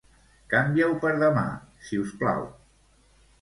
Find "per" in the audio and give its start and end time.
1.03-1.11